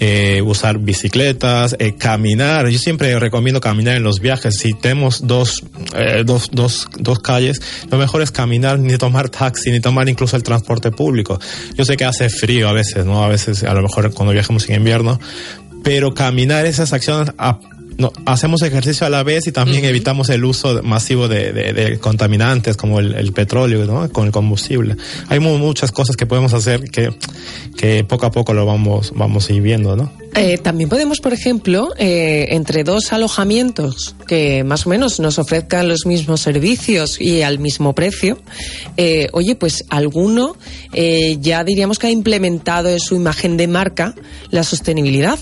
eh, 0.00 0.42
usar 0.42 0.78
bicicletas, 0.78 1.76
eh, 1.78 1.94
caminar. 1.96 2.68
Yo 2.68 2.78
siempre 2.78 3.18
recomiendo 3.18 3.60
caminar 3.60 3.96
en 3.96 4.02
los 4.02 4.20
viajes. 4.20 4.56
Si 4.56 4.74
tenemos 4.74 5.26
dos, 5.26 5.62
eh, 5.94 6.22
dos, 6.24 6.50
dos, 6.52 6.88
dos 6.98 7.20
calles, 7.20 7.60
lo 7.90 7.98
mejor 7.98 8.22
es 8.22 8.30
caminar, 8.30 8.78
ni 8.78 8.98
tomar 8.98 9.28
taxi, 9.28 9.70
ni 9.70 9.80
tomar 9.80 10.08
incluso 10.08 10.36
el 10.36 10.42
transporte 10.42 10.90
público. 10.90 11.38
Yo 11.76 11.84
sé 11.84 11.96
que 11.96 12.04
hace 12.04 12.28
frío 12.28 12.68
a 12.68 12.72
veces, 12.72 12.83
¿no? 13.04 13.24
A 13.24 13.28
veces, 13.28 13.62
a 13.64 13.74
lo 13.74 13.82
mejor 13.82 14.12
cuando 14.12 14.32
viajamos 14.32 14.68
en 14.68 14.76
invierno, 14.76 15.20
pero 15.82 16.14
caminar 16.14 16.66
esas 16.66 16.92
acciones 16.92 17.34
no, 17.98 18.12
hacemos 18.26 18.62
ejercicio 18.62 19.06
a 19.06 19.10
la 19.10 19.22
vez 19.22 19.46
y 19.46 19.52
también 19.52 19.84
evitamos 19.84 20.28
el 20.30 20.44
uso 20.44 20.82
masivo 20.82 21.28
de, 21.28 21.52
de, 21.52 21.98
contaminantes 21.98 22.76
como 22.76 23.00
el, 23.00 23.14
el, 23.14 23.32
petróleo, 23.32 23.84
¿no? 23.84 24.10
Con 24.10 24.26
el 24.26 24.32
combustible. 24.32 24.96
Hay 25.28 25.40
muchas 25.40 25.92
cosas 25.92 26.16
que 26.16 26.26
podemos 26.26 26.54
hacer 26.54 26.90
que, 26.90 27.14
que 27.76 28.04
poco 28.04 28.26
a 28.26 28.30
poco 28.30 28.54
lo 28.54 28.66
vamos, 28.66 29.12
vamos 29.14 29.48
a 29.48 29.52
ir 29.52 29.62
viendo, 29.62 29.96
¿no? 29.96 30.10
Eh, 30.36 30.58
también 30.58 30.90
podemos, 30.90 31.20
por 31.20 31.32
ejemplo, 31.32 31.90
eh, 31.96 32.48
entre 32.50 32.82
dos 32.82 33.12
alojamientos 33.12 34.16
que 34.26 34.64
más 34.64 34.84
o 34.86 34.90
menos 34.90 35.20
nos 35.20 35.38
ofrezcan 35.38 35.86
los 35.86 36.06
mismos 36.06 36.40
servicios 36.40 37.20
y 37.20 37.42
al 37.42 37.60
mismo 37.60 37.94
precio, 37.94 38.38
eh, 38.96 39.28
oye, 39.32 39.54
pues 39.54 39.84
alguno 39.90 40.56
ya 41.40 41.64
diríamos 41.64 41.98
que 41.98 42.06
ha 42.06 42.10
implementado 42.10 42.88
en 42.88 43.00
su 43.00 43.14
imagen 43.14 43.56
de 43.56 43.68
marca 43.68 44.14
la 44.50 44.64
sostenibilidad. 44.64 45.38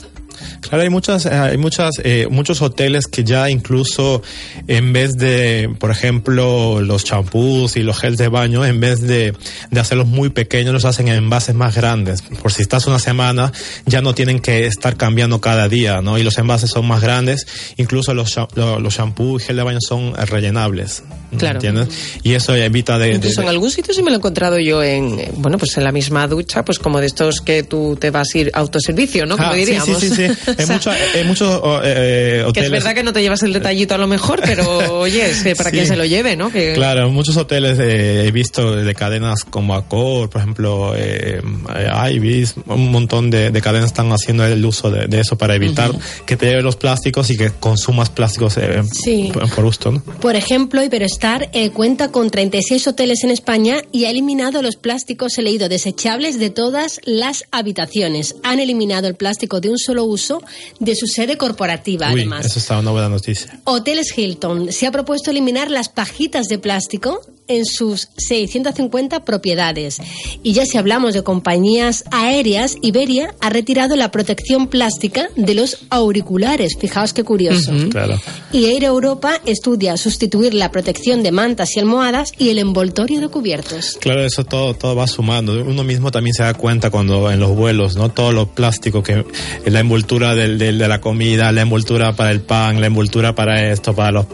Claro, 0.60 0.82
hay 0.82 0.90
muchas, 0.90 1.26
eh, 1.26 1.30
hay 1.30 1.56
muchas, 1.58 1.92
eh, 2.04 2.28
muchos 2.30 2.62
hoteles 2.62 3.06
que 3.06 3.24
ya 3.24 3.50
incluso 3.50 4.22
en 4.66 4.92
vez 4.92 5.16
de, 5.16 5.74
por 5.78 5.90
ejemplo, 5.90 6.80
los 6.80 7.04
champús 7.04 7.76
y 7.76 7.82
los 7.82 7.98
gels 7.98 8.18
de 8.18 8.28
baño, 8.28 8.64
en 8.64 8.80
vez 8.80 9.00
de, 9.00 9.34
de 9.70 9.80
hacerlos 9.80 10.06
muy 10.06 10.30
pequeños, 10.30 10.72
los 10.72 10.84
hacen 10.84 11.08
en 11.08 11.14
envases 11.16 11.54
más 11.54 11.74
grandes. 11.74 12.22
Por 12.22 12.52
si 12.52 12.62
estás 12.62 12.86
una 12.86 12.98
semana, 12.98 13.52
ya 13.86 14.00
no 14.00 14.14
tienen 14.14 14.40
que 14.40 14.66
estar 14.66 14.96
cambiando 14.96 15.40
cada 15.40 15.68
día, 15.68 16.00
¿no? 16.00 16.18
Y 16.18 16.22
los 16.22 16.38
envases 16.38 16.70
son 16.70 16.86
más 16.86 17.02
grandes. 17.02 17.46
Incluso 17.76 18.14
los, 18.14 18.36
los 18.56 18.94
champús 18.94 19.42
y 19.42 19.46
gel 19.46 19.56
de 19.56 19.62
baño 19.62 19.78
son 19.80 20.14
rellenables. 20.14 21.02
Claro. 21.38 21.56
¿Entiendes? 21.56 21.88
Y 22.22 22.34
eso 22.34 22.54
evita 22.54 22.98
de, 22.98 23.08
de- 23.08 23.14
Incluso 23.16 23.40
en 23.40 23.46
de- 23.46 23.50
algún 23.50 23.70
sitio 23.70 23.94
sí 23.94 24.02
me 24.02 24.10
lo 24.10 24.16
he 24.16 24.18
encontrado 24.18 24.58
yo 24.58 24.82
en, 24.82 25.18
eh, 25.18 25.30
bueno, 25.36 25.58
pues 25.58 25.76
en 25.76 25.84
la 25.84 25.92
misma 25.92 26.26
ducha, 26.26 26.64
pues 26.64 26.78
como 26.78 27.00
de 27.00 27.06
estos 27.06 27.40
que 27.40 27.62
tú 27.62 27.96
te 27.98 28.10
vas 28.10 28.28
a 28.34 28.38
ir 28.38 28.50
autoservicio, 28.54 29.24
¿no? 29.26 29.36
Como 29.36 29.48
Ah, 29.50 29.54
sí, 29.54 29.58
diríamos. 29.60 29.98
Sí, 29.98 30.08
sí, 30.10 30.14
sí. 30.16 30.22
O 30.24 30.50
En 30.50 30.66
sea, 30.66 30.74
muchos, 30.76 30.94
en 31.14 31.26
muchos 31.26 31.60
oh, 31.62 31.80
eh, 31.82 32.38
que 32.38 32.44
hoteles. 32.44 32.66
es 32.66 32.70
verdad 32.72 32.94
que 32.94 33.02
no 33.02 33.12
te 33.12 33.22
llevas 33.22 33.42
el 33.42 33.52
detallito 33.52 33.94
a 33.94 33.98
lo 33.98 34.06
mejor, 34.06 34.40
pero 34.44 34.64
oye, 35.00 35.30
es 35.30 35.42
que 35.42 35.56
para 35.56 35.70
Sí. 35.70 35.76
quien 35.76 35.86
se 35.88 35.96
lo 35.96 36.04
lleve, 36.04 36.36
¿no? 36.36 36.50
Que, 36.50 36.74
Claro, 36.74 37.06
en 37.08 37.14
muchos 37.14 37.36
hoteles 37.36 37.78
eh, 37.80 38.26
he 38.26 38.30
visto 38.30 38.76
de 38.76 38.94
cadenas 38.94 39.44
como 39.44 39.74
Accor, 39.74 40.28
por 40.28 40.40
ejemplo, 40.40 40.92
eh, 40.96 41.40
eh, 41.76 42.12
Ibis, 42.14 42.54
un 42.66 42.90
montón 42.90 43.30
de, 43.30 43.50
de 43.50 43.60
cadenas 43.62 43.86
están 43.86 44.10
haciendo 44.12 44.44
el 44.44 44.64
uso 44.64 44.90
de, 44.90 45.06
de 45.06 45.20
eso 45.20 45.36
para 45.38 45.54
evitar 45.54 45.90
que 46.26 46.36
te 46.36 46.46
lleve 46.46 46.62
los 46.62 46.76
plásticos 46.76 47.30
y 47.30 47.36
que 47.36 47.50
consumas 47.50 48.10
plásticos 48.10 48.56
eh, 48.58 48.82
Sí. 49.04 49.30
por, 49.32 49.48
por 49.50 49.64
gusto, 49.64 49.92
¿no? 49.92 50.02
Por 50.20 50.36
ejemplo, 50.36 50.82
Iberostar 51.22 51.50
eh, 51.52 51.70
cuenta 51.70 52.10
con 52.10 52.30
36 52.30 52.88
hoteles 52.88 53.22
en 53.22 53.30
España 53.30 53.76
y 53.92 54.06
ha 54.06 54.10
eliminado 54.10 54.60
los 54.60 54.74
plásticos, 54.74 55.38
he 55.38 55.42
leído, 55.42 55.68
desechables 55.68 56.40
de 56.40 56.50
todas 56.50 57.00
las 57.04 57.44
habitaciones. 57.52 58.34
Han 58.42 58.58
eliminado 58.58 59.06
el 59.06 59.14
plástico 59.14 59.60
de 59.60 59.70
un 59.70 59.78
solo 59.78 60.04
uso 60.04 60.42
de 60.80 60.96
su 60.96 61.06
sede 61.06 61.36
corporativa, 61.36 62.08
Uy, 62.08 62.22
además. 62.22 62.46
eso 62.46 62.58
está 62.58 62.78
una 62.78 62.90
buena 62.90 63.08
noticia. 63.08 63.60
Hoteles 63.64 64.16
Hilton 64.16 64.72
se 64.72 64.86
ha 64.88 64.90
propuesto 64.90 65.30
eliminar 65.30 65.70
las 65.70 65.88
pajitas 65.88 66.46
de 66.46 66.58
plástico 66.58 67.20
en 67.48 67.64
sus 67.64 68.08
650 68.16 69.24
propiedades. 69.24 70.00
Y 70.42 70.52
ya 70.52 70.64
si 70.66 70.78
hablamos 70.78 71.14
de 71.14 71.22
compañías 71.22 72.04
aéreas, 72.10 72.76
Iberia 72.82 73.34
ha 73.40 73.50
retirado 73.50 73.96
la 73.96 74.10
protección 74.10 74.68
plástica 74.68 75.28
de 75.36 75.54
los 75.54 75.78
auriculares. 75.90 76.76
Fijaos 76.78 77.12
qué 77.12 77.24
curioso. 77.24 77.72
Claro. 77.90 78.20
Y 78.52 78.66
Air 78.66 78.84
Europa 78.84 79.40
estudia 79.46 79.96
sustituir 79.96 80.54
la 80.54 80.70
protección 80.70 81.22
de 81.22 81.32
mantas 81.32 81.76
y 81.76 81.80
almohadas 81.80 82.32
y 82.38 82.50
el 82.50 82.58
envoltorio 82.58 83.20
de 83.20 83.28
cubiertos. 83.28 83.96
Claro, 84.00 84.24
eso 84.24 84.44
todo, 84.44 84.74
todo 84.74 84.94
va 84.96 85.06
sumando. 85.06 85.52
Uno 85.64 85.84
mismo 85.84 86.10
también 86.10 86.34
se 86.34 86.42
da 86.42 86.54
cuenta 86.54 86.90
cuando 86.90 87.30
en 87.30 87.40
los 87.40 87.54
vuelos, 87.56 87.96
¿no? 87.96 88.10
Todo 88.10 88.32
lo 88.32 88.46
plástico 88.48 89.02
que, 89.02 89.24
la 89.66 89.80
envoltura 89.80 90.34
del, 90.34 90.58
del- 90.58 90.78
de 90.78 90.88
la 90.88 91.00
comida, 91.00 91.52
la 91.52 91.62
envoltura 91.62 92.14
para 92.14 92.30
el 92.30 92.40
pan, 92.40 92.80
la 92.80 92.86
envoltura 92.86 93.34
para 93.34 93.70
esto, 93.72 93.94
para 93.94 94.10
los 94.12 94.26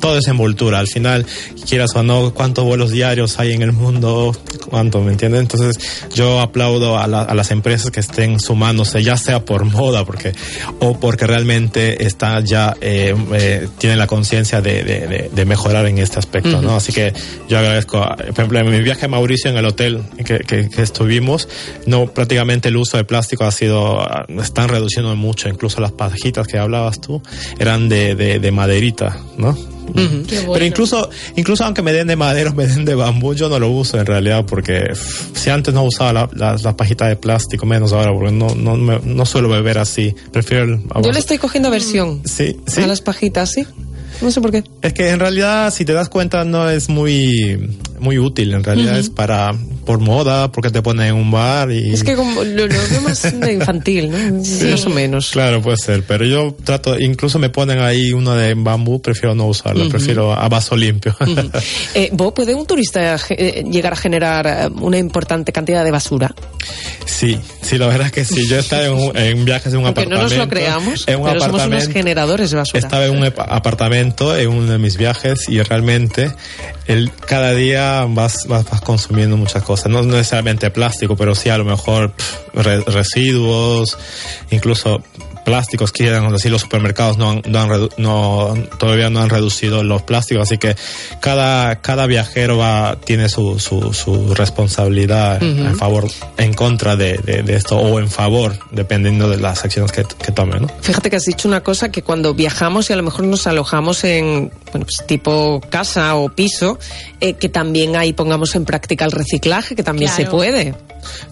todo 0.00 0.18
es 0.18 0.26
envoltura. 0.28 0.78
Al 0.78 0.88
final, 0.88 1.26
quieras 1.68 1.90
o 1.94 2.02
no, 2.02 2.32
cuántos 2.34 2.64
vuelos 2.64 2.90
diarios 2.90 3.38
hay 3.38 3.52
en 3.52 3.62
el 3.62 3.72
mundo, 3.72 4.36
cuánto, 4.68 5.00
¿me 5.02 5.12
entiendes? 5.12 5.40
Entonces, 5.42 5.76
yo 6.14 6.40
aplaudo 6.40 6.98
a, 6.98 7.06
la- 7.06 7.22
a 7.22 7.34
las 7.34 7.50
empresas 7.50 7.90
que 7.90 8.00
estén 8.00 8.40
sumándose, 8.40 9.02
ya 9.02 9.16
sea 9.16 9.44
por 9.44 9.64
moda, 9.64 10.04
porque 10.04 10.32
o 10.80 10.98
porque 10.98 11.26
realmente 11.26 12.04
está 12.04 12.40
ya 12.40 12.76
eh, 12.80 13.14
eh, 13.34 13.68
tienen 13.78 13.98
la 13.98 14.06
conciencia 14.06 14.60
de, 14.60 14.82
de- 14.84 15.06
de- 15.06 15.30
de 15.32 15.44
mejorar 15.44 15.86
en 15.86 15.98
este 15.98 16.18
aspecto, 16.18 16.60
¿no? 16.62 16.76
Así 16.76 16.92
que 16.92 17.12
yo 17.48 17.58
agradezco, 17.58 17.98
a- 17.98 18.16
por 18.16 18.30
ejemplo, 18.30 18.58
en 18.60 18.70
mi 18.70 18.80
viaje 18.80 19.06
a 19.06 19.08
Mauricio 19.08 19.50
en 19.50 19.56
el 19.56 19.64
hotel 19.66 20.02
que, 20.24 20.38
que- 20.40 20.68
que 20.68 20.82
estuvimos, 20.82 21.48
no 21.86 22.06
prácticamente 22.06 22.68
el 22.68 22.76
uso 22.76 22.96
de 22.96 23.04
plástico 23.04 23.44
ha 23.44 23.52
sido, 23.52 23.98
están 24.42 24.68
reduciendo 24.68 25.14
mucho, 25.16 25.48
incluso 25.48 25.80
las 25.80 25.92
pajitas 25.92 26.46
que 26.46 26.58
hablabas 26.58 27.00
tú 27.00 27.22
eran 27.58 27.88
de, 27.88 28.14
de, 28.14 28.38
de 28.38 28.52
maderita, 28.52 29.16
¿no? 29.36 29.56
Qué 29.94 30.36
bueno. 30.40 30.52
Pero 30.54 30.64
incluso, 30.64 31.10
incluso 31.36 31.64
aunque 31.64 31.82
me 31.82 31.92
den 31.92 32.06
de 32.06 32.16
madera 32.16 32.50
o 32.50 32.54
me 32.56 32.66
den 32.66 32.84
de 32.84 32.94
bambú, 32.94 33.34
yo 33.34 33.48
no 33.48 33.58
lo 33.58 33.70
uso 33.70 33.98
en 33.98 34.06
realidad 34.06 34.44
porque 34.46 34.92
si 35.34 35.50
antes 35.50 35.74
no 35.74 35.82
usaba 35.84 36.12
la, 36.12 36.30
la, 36.34 36.56
la 36.62 36.76
pajita 36.76 37.06
de 37.08 37.16
plástico, 37.16 37.66
menos 37.66 37.92
ahora 37.92 38.12
porque 38.12 38.32
no, 38.32 38.54
no, 38.54 38.76
me- 38.76 39.00
no 39.04 39.26
suelo 39.26 39.48
beber 39.48 39.78
así. 39.78 40.14
Prefiero 40.32 40.64
el 40.64 40.80
Yo 41.02 41.12
le 41.12 41.18
estoy 41.18 41.38
cogiendo 41.38 41.70
versión 41.70 42.22
Sí, 42.24 42.56
sí. 42.66 42.82
a 42.82 42.86
las 42.86 43.00
pajitas, 43.00 43.50
sí. 43.50 43.66
No 44.20 44.30
sé 44.30 44.40
por 44.40 44.52
qué. 44.52 44.62
Es 44.82 44.92
que 44.92 45.08
en 45.10 45.18
realidad, 45.18 45.72
si 45.74 45.84
te 45.84 45.92
das 45.94 46.08
cuenta, 46.08 46.44
no 46.44 46.70
es 46.70 46.88
muy, 46.88 47.76
muy 47.98 48.18
útil. 48.18 48.52
En 48.52 48.62
realidad 48.62 48.96
es 48.98 49.10
para, 49.10 49.52
por 49.84 49.98
moda, 49.98 50.50
porque 50.52 50.70
te 50.70 50.82
ponen 50.82 51.08
en 51.08 51.14
un 51.14 51.30
bar 51.30 51.70
y... 51.70 51.92
Es 51.92 52.04
que 52.04 52.14
como 52.14 52.42
lo, 52.44 52.66
lo 52.66 52.74
veo 52.90 53.00
más 53.02 53.40
de 53.40 53.52
infantil, 53.52 54.10
¿no? 54.10 54.18
Más 54.70 54.86
o 54.86 54.90
menos. 54.90 55.30
Claro, 55.30 55.60
puede 55.60 55.76
ser, 55.76 56.04
pero 56.04 56.24
yo 56.24 56.54
trato, 56.64 56.98
incluso 56.98 57.38
me 57.38 57.50
ponen 57.50 57.80
ahí 57.80 58.12
uno 58.12 58.34
de 58.34 58.54
bambú, 58.54 59.00
prefiero 59.00 59.34
no 59.34 59.46
usarlo, 59.46 59.88
prefiero 59.88 60.32
a 60.32 60.48
vaso 60.48 60.76
limpio. 60.76 61.16
Eh, 61.94 62.10
¿Bo, 62.12 62.32
¿Puede 62.32 62.54
un 62.54 62.66
turista 62.66 63.16
eh, 63.30 63.64
llegar 63.70 63.92
a 63.92 63.96
generar 63.96 64.46
eh, 64.46 64.68
una 64.80 64.98
importante 64.98 65.52
cantidad 65.52 65.84
de 65.84 65.90
basura? 65.90 66.34
Sí, 67.04 67.38
sí, 67.62 67.78
la 67.78 67.86
verdad 67.86 68.06
es 68.08 68.12
que 68.12 68.24
sí. 68.24 68.46
Yo 68.46 68.58
estaba 68.60 68.84
en, 68.84 68.92
un- 68.92 69.16
en 69.16 69.44
viajes 69.44 69.72
en 69.72 69.80
un 69.80 69.86
Aunque 69.86 70.04
no 70.06 70.16
nos 70.22 70.32
apartamento. 70.32 70.44
lo 70.44 70.50
creamos, 70.50 71.04
en 71.08 71.16
un 71.20 71.24
pero 71.24 71.40
somos 71.40 71.48
unos 71.54 71.60
apartamento. 71.62 71.92
generadores 71.92 72.50
de 72.50 72.56
basura. 72.56 72.78
Estaba 72.80 73.06
en 73.06 73.16
un 73.16 73.24
apartamento 73.24 74.36
en 74.36 74.48
uno 74.48 74.72
de 74.72 74.78
mis 74.78 74.96
viajes 74.96 75.48
y 75.48 75.60
realmente 75.62 76.30
el, 76.86 77.10
cada 77.26 77.54
día 77.54 78.06
vas, 78.08 78.46
vas, 78.48 78.64
vas 78.68 78.80
consumiendo 78.82 79.36
muchas 79.36 79.62
cosas. 79.62 79.86
No 79.90 80.02
necesariamente 80.02 80.70
plástico, 80.70 81.16
pero 81.16 81.34
sí 81.34 81.48
a 81.48 81.58
lo 81.58 81.64
mejor 81.64 82.12
pff, 82.12 82.36
re- 82.54 82.80
residuos, 82.82 83.96
incluso 84.50 85.02
plásticos 85.44 85.92
quieran 85.92 86.30
decir 86.32 86.50
los 86.50 86.60
supermercados 86.62 87.18
no, 87.18 87.30
han- 87.30 87.42
no 87.46 87.58
han 87.60 87.88
no 87.98 88.54
todavía 88.78 89.10
no 89.10 89.20
han 89.20 89.28
reducido 89.28 89.82
los 89.82 90.02
plásticos 90.02 90.44
así 90.44 90.58
que 90.58 90.76
cada 91.20 91.76
cada 91.80 92.06
viajero 92.06 92.56
va 92.58 92.96
tiene 93.04 93.28
su 93.28 93.58
su, 93.58 93.92
su 93.92 94.34
responsabilidad 94.34 95.42
en 95.42 95.76
favor 95.76 96.08
en 96.38 96.54
contra 96.54 96.96
de, 96.96 97.18
de, 97.18 97.42
de 97.42 97.56
esto 97.56 97.76
o 97.76 97.98
en 97.98 98.08
favor 98.08 98.58
dependiendo 98.70 99.28
de 99.28 99.36
las 99.38 99.64
acciones 99.64 99.92
que, 99.92 100.04
que 100.04 100.32
tome 100.32 100.60
¿no? 100.60 100.68
Fíjate 100.80 101.10
que 101.10 101.16
has 101.16 101.24
dicho 101.24 101.48
una 101.48 101.60
cosa 101.62 101.90
que 101.90 102.02
cuando 102.02 102.34
viajamos 102.34 102.88
y 102.90 102.92
a 102.92 102.96
lo 102.96 103.02
mejor 103.02 103.24
nos 103.24 103.46
alojamos 103.46 104.04
en, 104.04 104.50
bueno, 104.72 104.86
pues 104.86 105.06
tipo 105.06 105.60
casa 105.70 106.14
o 106.16 106.28
piso, 106.30 106.78
eh, 107.20 107.34
que 107.34 107.48
también 107.48 107.94
ahí 107.96 108.12
pongamos 108.12 108.54
en 108.56 108.64
práctica 108.64 109.04
el 109.04 109.12
reciclaje, 109.12 109.74
que 109.76 109.82
también 109.82 110.10
se 110.10 110.24
puede. 110.26 110.74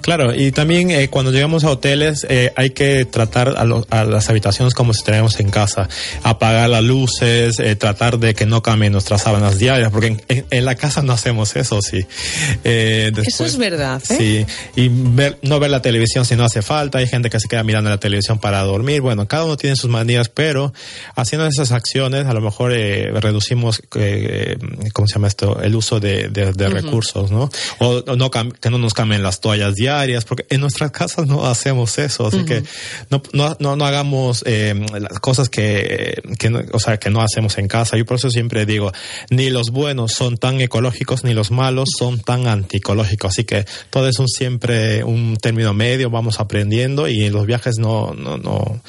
Claro, 0.00 0.34
y 0.34 0.50
también 0.50 0.90
eh, 0.90 1.08
cuando 1.08 1.30
llegamos 1.30 1.62
a 1.62 1.70
hoteles 1.70 2.26
eh, 2.28 2.52
hay 2.56 2.70
que 2.70 3.04
tratar 3.04 3.54
a, 3.56 3.62
lo- 3.64 3.86
a 3.90 4.02
las 4.04 4.28
habitaciones 4.28 4.74
como 4.74 4.92
si 4.92 4.98
estuviéramos 4.98 5.38
en 5.38 5.48
casa, 5.50 5.88
apagar 6.24 6.68
las 6.70 6.82
luces, 6.82 7.60
eh, 7.60 7.76
tratar 7.76 8.18
de 8.18 8.34
que 8.34 8.46
no 8.46 8.62
cambien 8.64 8.92
nuestras 8.92 9.22
sábanas 9.22 9.60
diarias, 9.60 9.92
porque 9.92 10.08
en, 10.08 10.22
en- 10.28 10.46
en 10.50 10.64
la 10.64 10.74
casa 10.74 11.02
no 11.02 11.12
hacemos 11.12 11.54
eso, 11.54 11.78
sí. 11.82 12.04
Eh, 12.64 13.12
Eso 13.24 13.44
es 13.44 13.56
verdad, 13.58 14.02
¿eh? 14.10 14.16
Sí, 14.74 14.82
y 14.82 14.88
ver, 14.90 15.38
no 15.42 15.60
ver 15.60 15.70
la 15.70 15.80
televisión 15.82 16.24
si 16.24 16.34
no 16.34 16.44
hace 16.44 16.62
falta, 16.62 16.98
hay 16.98 17.06
gente 17.06 17.30
que 17.30 17.38
se 17.38 17.46
queda 17.46 17.62
mirando 17.62 17.90
la 17.90 17.98
televisión 17.98 18.38
para 18.40 18.62
dormir, 18.62 19.00
bueno, 19.02 19.28
cada 19.28 19.44
uno 19.44 19.56
tiene 19.56 19.76
sus 19.76 19.88
manías, 19.88 20.28
pero 20.30 20.72
haciendo 21.14 21.46
esas 21.46 21.70
acciones 21.70 22.26
a 22.26 22.32
lo 22.34 22.40
mejor 22.40 22.72
eh, 22.74 23.10
reducimos, 23.30 23.80
eh, 23.94 24.56
¿cómo 24.92 25.06
se 25.08 25.14
llama 25.14 25.28
esto? 25.28 25.60
El 25.62 25.74
uso 25.76 26.00
de, 26.00 26.28
de- 26.28 26.52
de 26.52 26.68
recursos, 26.68 27.30
¿no? 27.30 27.48
O, 27.78 27.86
o 28.06 28.16
no 28.16 28.30
que 28.30 28.70
no 28.70 28.78
nos 28.78 28.92
cambien 28.94 29.22
las 29.22 29.40
toallas 29.40 29.74
diarias, 29.74 30.24
porque 30.24 30.44
en 30.50 30.60
nuestras 30.60 30.90
casas 30.90 31.26
no 31.26 31.46
hacemos 31.46 31.96
eso, 31.98 32.26
así 32.26 32.44
que 32.44 32.62
no, 33.10 33.22
no, 33.32 33.56
no, 33.60 33.76
no 33.76 33.84
hagamos 33.86 34.42
eh, 34.46 34.74
las 34.98 35.20
cosas 35.20 35.48
que, 35.48 36.20
que 36.38 36.50
no, 36.50 36.60
o 36.72 36.78
sea, 36.80 36.98
que 36.98 37.10
no 37.10 37.20
hacemos 37.22 37.56
en 37.58 37.68
casa. 37.68 37.96
Yo 37.96 38.04
por 38.04 38.16
eso 38.16 38.30
siempre 38.30 38.66
digo, 38.66 38.92
ni 39.30 39.48
los 39.50 39.70
buenos 39.70 40.12
son 40.12 40.36
tan 40.36 40.60
ecológicos, 40.60 41.24
ni 41.24 41.32
los 41.34 41.50
malos 41.50 41.88
son 41.98 42.20
tan 42.20 42.46
anticológicos, 42.48 43.30
así 43.32 43.44
que 43.44 43.64
todo 43.90 44.08
es 44.08 44.18
un 44.18 44.28
siempre 44.28 45.04
un 45.04 45.36
término 45.36 45.72
medio, 45.74 46.10
vamos 46.10 46.40
aprendiendo 46.40 47.08
y 47.08 47.24
en 47.24 47.32
los 47.32 47.46
viajes 47.46 47.78
no, 47.78 48.12
no, 48.14 48.36
no, 48.38 48.80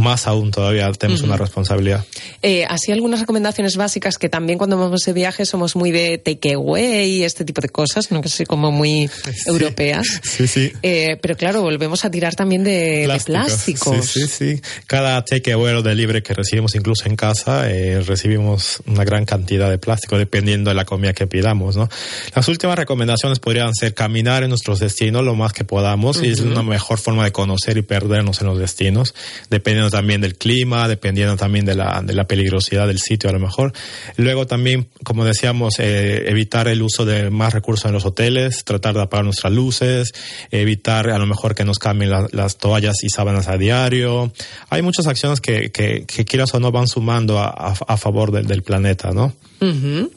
más 0.00 0.26
aún 0.26 0.50
todavía 0.50 0.90
tenemos 0.92 1.22
una 1.22 1.36
responsabilidad. 1.36 2.04
Eh, 2.42 2.64
así 2.68 2.92
algunas 2.92 3.20
recomendaciones 3.20 3.76
básicas 3.76 4.18
que 4.18 4.28
también 4.28 4.58
cuando 4.58 4.76
vamos 4.76 5.02
de 5.02 5.12
viaje 5.12 5.44
somos 5.46 5.76
muy 5.76 5.90
de 5.90 6.18
takeaway 6.18 7.10
y 7.10 7.24
este 7.24 7.44
tipo 7.44 7.60
de 7.60 7.68
cosas, 7.68 8.10
¿no? 8.10 8.20
que 8.20 8.28
soy 8.28 8.46
como 8.46 8.72
muy 8.72 9.10
europeas. 9.46 10.20
Sí, 10.22 10.46
sí. 10.46 10.72
Eh, 10.82 11.18
pero 11.20 11.36
claro, 11.36 11.62
volvemos 11.62 12.04
a 12.04 12.10
tirar 12.10 12.34
también 12.34 12.64
de, 12.64 13.06
de 13.06 13.20
plásticos. 13.24 14.06
Sí, 14.06 14.26
sí, 14.26 14.56
sí. 14.56 14.62
Cada 14.86 15.24
takeaway 15.24 15.74
o 15.74 15.82
delivery 15.82 16.22
que 16.22 16.34
recibimos 16.34 16.74
incluso 16.74 17.06
en 17.06 17.16
casa, 17.16 17.70
eh, 17.70 18.00
recibimos 18.00 18.82
una 18.86 19.04
gran 19.04 19.24
cantidad 19.24 19.70
de 19.70 19.78
plástico 19.78 20.18
dependiendo 20.18 20.70
de 20.70 20.74
la 20.74 20.84
comida 20.84 21.12
que 21.12 21.26
pidamos, 21.26 21.76
¿no? 21.76 21.88
Las 22.34 22.48
últimas 22.48 22.76
recomendaciones 22.76 23.38
podrían 23.38 23.74
ser 23.74 23.94
caminar 23.94 24.42
en 24.42 24.50
nuestros 24.50 24.78
destinos 24.78 25.24
lo 25.24 25.34
más 25.34 25.52
que 25.52 25.64
podamos 25.64 26.22
y 26.22 26.28
es 26.28 26.40
una 26.40 26.62
mejor 26.62 26.98
forma 26.98 27.24
de 27.24 27.32
conocer 27.32 27.76
y 27.76 27.82
perdernos 27.82 28.40
en 28.40 28.46
los 28.46 28.58
destinos, 28.58 29.14
dependiendo 29.50 29.89
también 29.90 30.20
del 30.20 30.36
clima, 30.36 30.88
dependiendo 30.88 31.36
también 31.36 31.64
de 31.64 31.74
la, 31.74 32.02
de 32.04 32.14
la 32.14 32.24
peligrosidad 32.26 32.86
del 32.86 32.98
sitio 32.98 33.28
a 33.30 33.32
lo 33.32 33.38
mejor. 33.40 33.72
Luego 34.16 34.46
también, 34.46 34.88
como 35.04 35.24
decíamos, 35.24 35.74
eh, 35.78 36.24
evitar 36.30 36.68
el 36.68 36.82
uso 36.82 37.04
de 37.04 37.30
más 37.30 37.52
recursos 37.52 37.86
en 37.86 37.92
los 37.92 38.04
hoteles, 38.06 38.64
tratar 38.64 38.94
de 38.94 39.02
apagar 39.02 39.24
nuestras 39.24 39.52
luces, 39.52 40.12
evitar 40.50 41.10
a 41.10 41.18
lo 41.18 41.26
mejor 41.26 41.54
que 41.54 41.64
nos 41.64 41.78
cambien 41.78 42.10
la- 42.10 42.28
las 42.32 42.56
toallas 42.58 42.96
y 43.02 43.08
sábanas 43.10 43.48
a 43.48 43.56
diario. 43.56 44.32
Hay 44.68 44.82
muchas 44.82 45.06
acciones 45.06 45.40
que, 45.40 45.70
que, 45.72 46.04
que 46.06 46.24
quieras 46.24 46.54
o 46.54 46.60
no 46.60 46.72
van 46.72 46.88
sumando 46.88 47.38
a, 47.38 47.48
a, 47.48 47.96
favor 47.96 48.30
del- 48.32 48.46
del 48.46 48.62
planeta, 48.62 49.10
¿no? 49.12 49.34
Ujú. 49.60 50.10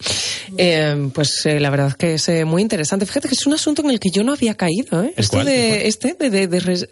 Eh, 0.57 1.09
pues 1.13 1.45
eh, 1.45 1.59
la 1.59 1.69
verdad 1.69 1.87
es 1.89 1.95
que 1.95 2.13
es 2.15 2.29
eh, 2.29 2.45
muy 2.45 2.61
interesante. 2.61 3.05
Fíjate 3.05 3.27
que 3.27 3.35
es 3.35 3.45
un 3.47 3.53
asunto 3.53 3.81
en 3.83 3.89
el 3.91 3.99
que 3.99 4.09
yo 4.09 4.23
no 4.23 4.33
había 4.33 4.55
caído. 4.55 5.03
¿eh? 5.03 5.13
¿El 5.15 5.23
Esto 5.23 5.43
de, 5.43 5.87
este, 5.87 6.15
de, 6.19 6.29
de- 6.47 6.87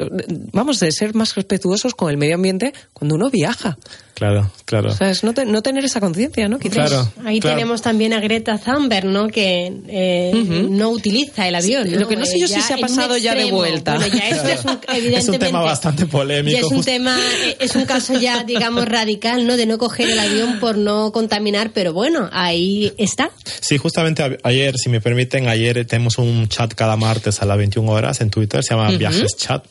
vamos, 0.54 0.80
de 0.80 0.92
ser 0.92 1.14
más 1.16 1.36
respetuosos 1.36 1.94
con 1.96 2.10
el 2.10 2.18
medio 2.18 2.36
ambiente 2.36 2.74
cuando 2.94 3.16
uno 3.16 3.30
viaja. 3.30 3.78
Claro, 4.14 4.52
claro. 4.66 4.90
O 4.92 4.96
sea, 4.96 5.10
es 5.10 5.24
no, 5.24 5.34
te- 5.34 5.46
no 5.46 5.64
tener 5.64 5.84
esa 5.84 6.00
conciencia, 6.00 6.48
¿no? 6.48 6.60
Quizás. 6.60 6.90
Claro. 6.92 7.12
Ahí 7.26 7.40
claro. 7.40 7.56
tenemos 7.58 7.82
también 7.82 8.14
a 8.14 8.20
Greta 8.20 8.60
Thunberg, 8.60 9.06
¿no? 9.06 9.28
Que 9.30 9.74
eh, 9.88 10.68
no 10.70 10.90
utiliza 10.90 11.48
el 11.48 11.56
avión. 11.56 11.88
Sí, 11.88 11.96
lo 11.96 12.08
que 12.08 12.16
no 12.18 12.26
sé 12.26 12.40
yo 12.40 12.48
si 12.48 12.54
Ya 12.54 12.62
se 12.62 12.74
ha 12.76 12.78
pasado 12.78 13.18
ya 13.18 13.34
de 13.34 13.50
vuelta. 13.52 13.96
Bueno, 13.96 14.14
ya 14.16 14.30
esto 14.30 14.48
es 14.50 14.64
un, 14.66 14.72
Es 14.82 14.90
un 14.90 14.96
evidentemente. 14.96 15.46
tema 15.48 15.62
bastante 15.62 16.06
polémico. 16.06 16.54
Ya 16.54 16.60
es 16.60 16.66
un 16.66 16.78
justo- 16.78 16.92
tema, 16.92 17.18
eh, 17.48 17.58
es 17.60 17.76
un 17.76 17.86
caso 17.86 18.14
ya, 18.20 18.44
digamos, 18.44 18.86
radical, 18.86 19.48
¿no? 19.48 19.58
De 19.58 19.66
no 19.66 19.80
coger 19.80 20.10
el 20.12 20.20
avión 20.20 20.60
por 20.60 20.78
no 20.78 21.12
contaminar, 21.12 21.72
pero 21.74 21.92
bueno, 21.94 22.30
ahí 22.32 22.94
está. 23.00 23.32
Sí, 23.60 23.78
justamente 23.78 24.38
ayer, 24.44 24.78
si 24.78 24.90
me 24.90 25.02
permiten, 25.02 25.48
ayer 25.48 25.86
tenemos 25.86 26.18
un 26.18 26.48
chat 26.48 26.74
cada 26.74 26.96
martes 26.96 27.42
a 27.42 27.46
las 27.46 27.58
21 27.58 27.92
horas 27.92 28.22
en 28.22 28.30
Twitter, 28.30 28.64
se 28.64 28.74
llama 28.74 28.92
Viajes 28.92 29.36
Chat, 29.38 29.64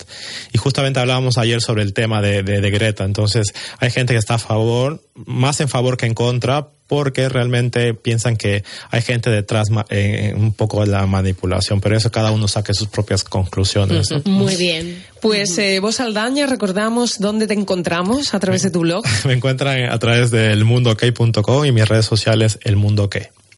y 0.52 0.58
justamente 0.58 1.00
hablábamos 1.00 1.38
ayer 1.38 1.60
sobre 1.60 1.82
el 1.82 1.92
tema 1.92 2.20
de, 2.20 2.42
de, 2.42 2.60
de 2.60 2.70
Greta. 2.70 3.04
Entonces, 3.04 3.52
hay 3.78 3.90
gente 3.90 4.12
que 4.14 4.18
está 4.18 4.34
a 4.34 4.38
favor, 4.38 5.02
más 5.14 5.60
en 5.60 5.68
favor 5.68 5.96
que 5.96 6.06
en 6.06 6.14
contra, 6.14 6.68
porque 6.90 7.28
realmente 7.28 7.94
piensan 7.94 8.36
que 8.36 8.64
hay 8.90 9.00
gente 9.00 9.30
detrás 9.30 9.68
eh, 9.90 10.34
un 10.36 10.52
poco 10.52 10.80
de 10.80 10.88
la 10.88 11.06
manipulación, 11.06 11.80
pero 11.80 11.96
eso 11.96 12.10
cada 12.10 12.32
uno 12.32 12.48
saque 12.48 12.74
sus 12.74 12.88
propias 12.88 13.22
conclusiones. 13.22 14.10
¿no? 14.10 14.22
Muy 14.24 14.56
bien. 14.56 15.00
Pues 15.22 15.56
eh, 15.58 15.78
vos, 15.78 16.00
Aldaña, 16.00 16.46
recordamos 16.46 17.20
dónde 17.20 17.46
te 17.46 17.54
encontramos 17.54 18.34
a 18.34 18.40
través 18.40 18.62
de 18.62 18.72
tu 18.72 18.80
blog. 18.80 19.04
Me 19.24 19.34
encuentran 19.34 19.88
a 19.88 19.98
través 20.00 20.32
del 20.32 20.64
mundook.com 20.64 21.64
y 21.64 21.70
mis 21.70 21.88
redes 21.88 22.06
sociales 22.06 22.58
El 22.64 22.74
Mundo 22.74 23.04
Ok. 23.04 23.18